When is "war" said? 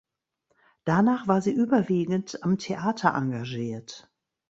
1.27-1.43